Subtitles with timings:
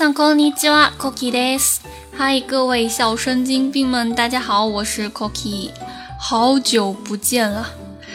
[0.00, 1.82] さんこんにちは、Cookie です。
[2.16, 5.68] 嗨，各位小神经病们，大家好，我是 Cookie。
[6.18, 7.68] 好久不见了，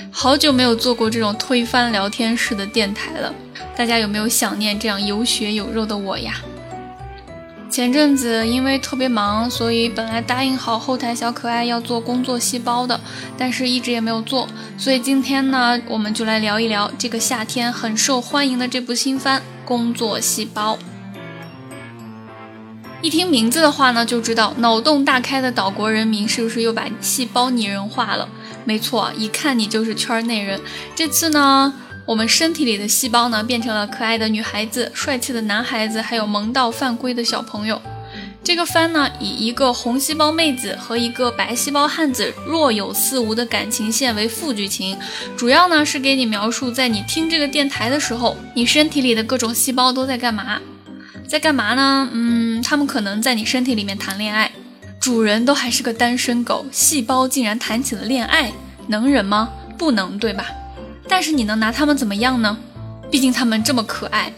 [0.09, 3.31] 好久没有做过这种推翻聊天式的电台了。
[3.75, 6.41] 大家有没有想念这样有血有肉的我呀？
[7.69, 12.99] 前阵子因为特别忙，所以本来答应好后台小可爱要做工作细胞的，
[13.37, 14.47] 但是一直也没有做。
[14.79, 20.75] 所以今天呢，我们就来聊一聊这个夏天很受欢迎的这部新番《工作细胞》。
[23.06, 28.28] 一听名字的话呢，就知道脑洞大开的岛国人民是不是又把细胞拟人化了？
[28.64, 30.60] 没错，一看你就是圈内人。
[30.96, 31.72] 这次呢。
[32.04, 37.80] 我们身体里的细胞呢，变成了可爱的女孩子、帅气的男孩子，还有萌到犯规的小朋友。
[38.44, 44.96] 这个番呢，以一个红细胞妹子和一个白细胞汉子若有似无的感情线为副剧情，
[45.36, 50.60] 主要呢是给你描述，在你听这个电台的时候，你身体里的各种细胞都在干嘛？
[51.28, 52.08] 在干嘛呢？
[52.12, 54.50] 嗯，他们可能在你身体里面谈恋爱。
[55.00, 58.52] 主人都还是个单身狗，细胞竟然谈起了恋爱，
[58.88, 59.50] 能忍吗？
[59.78, 60.46] 不能，对吧？
[61.08, 62.56] 但是你能拿他们怎么样呢？
[63.10, 64.32] 毕竟他们这么可爱，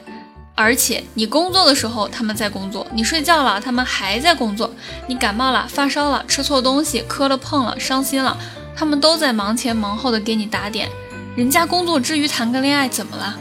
[0.55, 4.70] 而且你工作的时候他们在工作，你睡觉了他们还在工作，
[5.06, 8.36] 你感冒了、发烧了、吃错东西、磕了碰了、伤心了，
[8.77, 10.89] 他们都在忙前忙后的给你打点。
[11.34, 13.39] 人家工作之余谈个恋爱怎么了？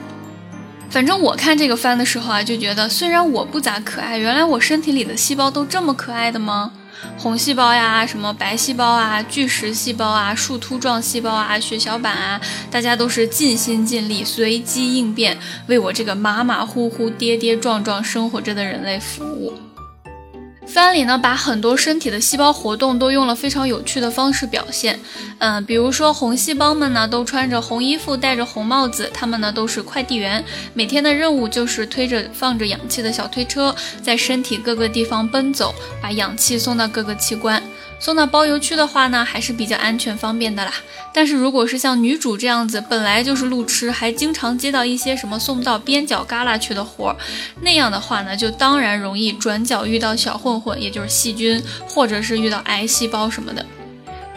[0.90, 6.72] 反正我看这个番的时候啊，就觉得虽然我不咋可爱，原来我身体里的细胞都这么可爱的吗？
[7.18, 12.42] 红细胞呀，什么白细胞啊，巨噬细胞啊，树突状细胞啊，血小板啊，
[12.72, 19.54] 大家都是尽心尽力，随机应变，为我这个马马虎虎、跌跌撞撞生活着的人类服务。
[20.68, 25.00] 番里呢，把很多身体的细胞活动都用了非常有趣的方式表现。
[25.40, 33.74] 嗯，比如说红细胞们呢，都穿着红衣服，戴着红帽子，他们呢都是快递员，每天的任务就是推着放着氧气的小推车，
[34.04, 37.64] 在身体各个地方奔走，把氧气送到各个器官。
[38.00, 40.72] 送到包邮区的话呢，还是比较安全方便的啦。
[41.14, 47.18] 但是如果是像女主这样子，本来就是路痴，还经常接到一些什么送到边角旮旯去的活儿，
[47.62, 53.66] 那样的话呢，就当然容易转角遇到小混混，也就是细菌，或者是遇到癌细胞什么的。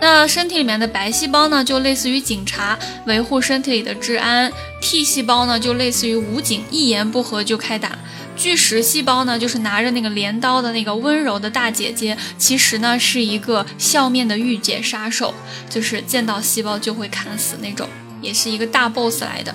[0.01, 4.51] 那身体里面的白细胞呢，就类似于警察，维护身体里的治安
[4.81, 7.99] ；T 细胞呢，就类似于武警，一言不合就开打。
[8.37, 15.35] 巨石细胞呢，就是拿着那个镰刀的那个温柔的大姐姐，其实呢是一个笑面的御姐杀手，
[15.69, 17.87] 就是见到细胞就会砍死那种，
[18.23, 19.55] 也是一个大 boss 来的。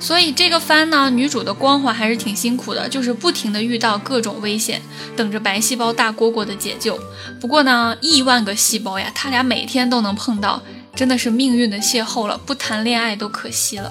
[0.00, 4.82] 所以这个番呢，女主的光环还是挺辛苦的，就是不停的遇到各种危险，
[5.16, 6.98] 等着白细胞大蝈蝈的解救。
[7.40, 10.62] 不过呢，亿万个细胞呀，他俩每天都能碰到，
[10.94, 13.90] 真的是命运的邂逅了，不谈恋爱都可惜了。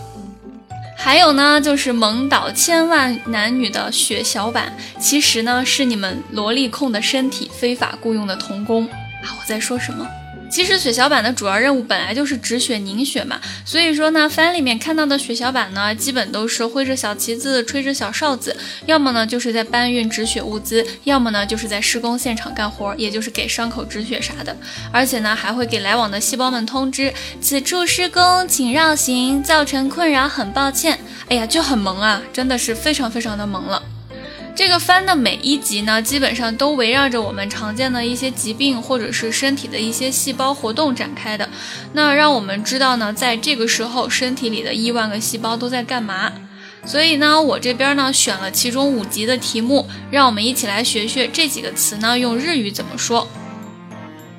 [0.97, 9.33] 还有呢，就是萌导千万男女的血小板，其实呢是你们萝莉控的身体非法雇佣的童工啊！
[9.39, 10.05] 我在说什么？
[10.51, 24.55] 其实血小板的主要任务本来就是止血凝血嘛，所以说呢，番里面看到的血小板呢，基本都是挥着小旗子，吹着小哨子，要么呢就是在搬运止血物资，要么呢就是在施工现场干活，也就是给伤口止血啥的。
[24.91, 30.99] 而且呢，还会给来往的细胞们通知，此处施工，请绕行，造成困扰，很抱歉。
[31.29, 33.81] 哎呀，就很萌啊，真的是非常非常的萌了。
[34.53, 41.49] 这个番的每一集呢，基本上都围绕着我们常见的一些疾病或者是身体的一些细胞活动展开的。
[41.93, 46.31] 那让我们知道呢，在这个时候身体里的亿万个细胞都在干嘛。
[46.85, 53.27] 所以呢，我这边呢选了其中五集的题目，让我们一起来学学这几个词呢用日语怎么说。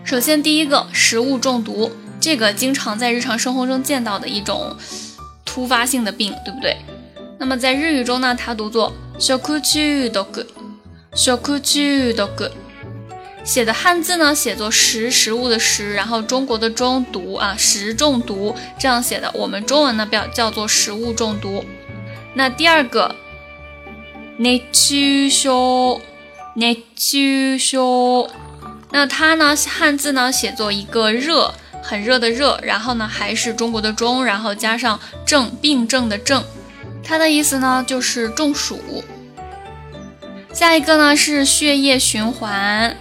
[0.05, 4.77] 首先第一个，食物中毒，这个经常在日常生活中见到的一种
[5.45, 6.77] 突发性的病，对不对？
[7.43, 8.93] 那么在日语中呢，它读作。
[9.19, 9.61] 食中
[10.13, 10.45] 毒，
[11.13, 12.49] 食中毒，
[13.43, 21.65] 写的汉字呢写作食食物的食，然后中国的中毒啊，食中毒这样写的，我们中文呢表叫做食物中毒。
[22.35, 23.17] 那第二个，
[24.39, 26.01] 熱中症，
[26.55, 28.31] 熱中症，
[28.93, 31.53] 那它呢汉字呢写作一个热，
[31.83, 36.45] 很热的热，然后呢还是中国的中，然后加上症，病症的症。
[37.05, 39.05] 它的意思呢就是中暑。
[40.53, 42.97] 下一个呢是血液循环，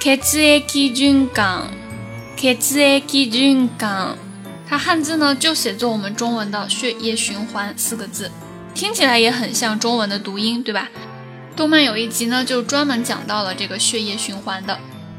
[0.00, 1.68] 血液循环，
[2.36, 4.16] 血液循环。
[4.66, 8.30] 它汉字呢就写作我们中文的血液循环四个字，
[8.74, 10.88] 听起来也很像中文的读音，对吧？
[11.54, 14.78] 动漫有一集呢就专门讲到了这个血液循环的，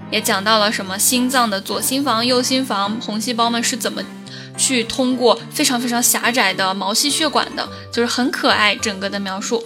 [0.09, 4.01] 也讲到了什么心脏的左心房、右心房红细胞们是怎么。
[4.57, 8.75] 去通过非常非常狭窄的毛细血管的，就是很可爱。
[8.75, 9.63] 整个的描述，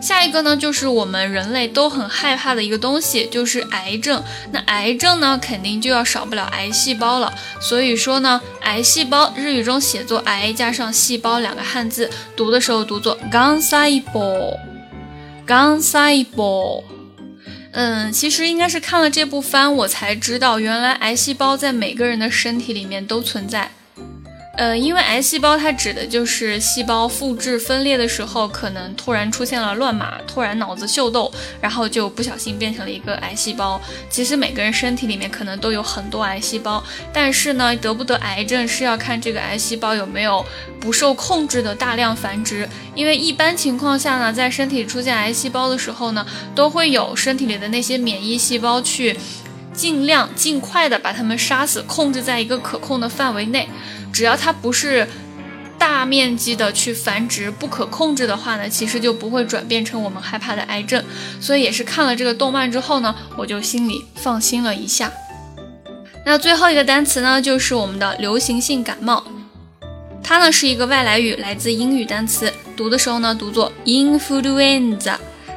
[0.00, 4.22] 下一个呢，就是我们人类都很害怕的一个东西，就是癌症。
[4.52, 7.32] 那癌症呢，肯定就要少不了癌细胞了。
[7.60, 16.84] 所以说呢，癌细胞日语中写作“癌”加上“细胞”两个汉字，读的时候读作 “gan sai bo”，gan sai bo。
[17.72, 23.70] 嗯，其实应该是看了这部番，我才知道原来癌细胞在每个人的身体里面都存在。
[24.56, 31.30] 呃，因为癌细胞它指的就是细胞复制分裂的时候，可能突然出现了乱码，突然脑子秀逗，
[31.60, 33.78] 然后就不小心变成了一个癌细胞。
[34.08, 36.82] 其实每个人身体里面可能都有很多癌细胞，
[37.12, 40.42] 但是呢，得不得癌症是要看这个癌细胞有没有
[40.80, 42.66] 不受控制的大量繁殖。
[42.94, 49.14] 因为一般情况下呢，在身体出现癌细胞的时候呢，都会有身体里的那些免疫细胞去
[49.76, 53.68] 尽量尽快的把它们杀死，控制在一个可控的范围内。
[54.12, 55.06] 只要它不是
[55.78, 61.04] 大面积的去繁殖、不可控制的话呢，其实就不会转变成我们害怕的癌症。
[61.38, 65.12] 所以也是看了这个动漫之后呢，我就心里放心了一下。
[66.24, 69.22] 那最后一个单词呢，就是我们的流行性感冒，
[70.22, 75.16] 它呢是一个外来语，来自英语单词，读的时候呢读作 influenza。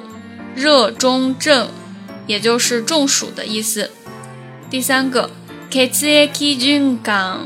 [0.55, 1.69] 热中症。
[2.27, 3.89] 也就是中暑的意思。
[4.69, 5.29] 第三个
[5.71, 7.37] ，ketsu eki jungan，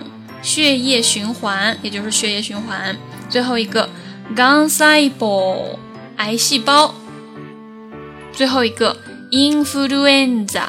[0.42, 2.98] 血液循环，也就是血液循环。
[3.30, 3.88] 最后一个
[4.36, 5.78] ，gan saibo，
[6.18, 6.96] 癌细胞。
[8.34, 8.98] 最后一个
[9.32, 10.64] ，influenza，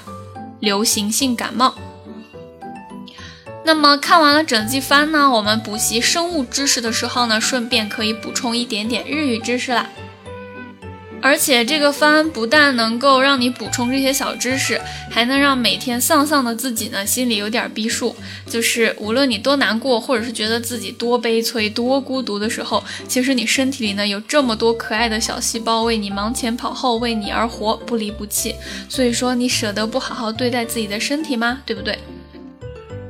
[0.61, 1.75] 流行性感冒。
[3.65, 9.89] 那么看完了整季番呢，我们补习生物知识的时候呢，顺便可以补充一点点日语知识啦。
[11.25, 18.17] 而且这个番不但能够让你补充这些小知识，还能让每天丧丧的自己呢心里有点逼数。
[18.51, 28.57] 就是无论你多难过，或者是觉得自己多悲催、多孤独的时候，其实你身体里呢有这么多可爱的小细胞为你忙前跑后，为你而活，不离不弃。
[28.89, 31.61] 所以说，你舍得不好好对待自己的身体吗？
[31.65, 31.97] 对不对？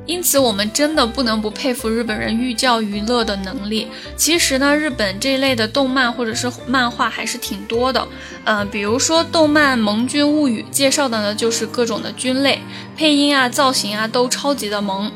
[0.05, 3.87] 因此，我们真的不能不佩服日本人寓教于乐的能力。
[4.17, 8.05] 其实呢，日本这一类的动漫或者是漫画还是挺多的。
[8.43, 12.59] 嗯，比如说动漫《盟军物语》，介绍的呢就是各种的军类，
[12.97, 15.09] 配音啊、造型啊都超级的萌。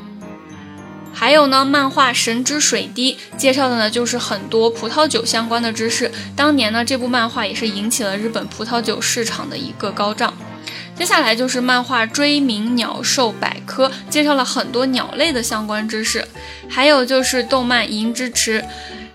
[1.14, 6.10] 还有呢，漫画《神之水滴》，介绍的呢就是很多葡萄酒相关的知识。
[6.34, 10.34] 当年呢，这部漫画也是引起了日本葡萄酒市场的一个高涨。
[10.98, 16.28] 接下来就是漫画《追名鸟兽百科》，介绍了很多鸟类的相关知识。
[16.68, 18.62] 还有就是动漫《银之池》，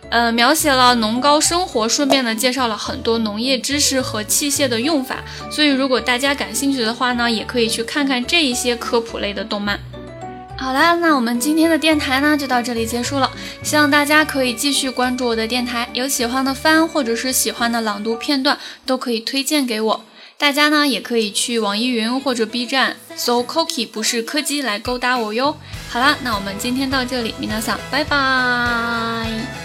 [0.09, 5.17] 呃，描写了农高生活，顺便呢介绍了很多农业知识和器械的用法。
[5.51, 9.81] 所以如果大家感兴趣的话呢，也可以去看看这一些科普类的动漫。
[10.57, 13.29] 好啦，那我们今天的电台呢就到这里结束了。
[13.65, 20.05] 希望大家可以继续关注我的电台，有喜欢的番或者是喜欢的朗读片段，都可以推荐给我。
[20.43, 25.57] 大家呢也可以去网易云或者 B 站搜 Cookie 不是柯基来勾搭我哟。
[25.89, 29.62] 好啦，那我们今天到这里，米娜桑，拜拜。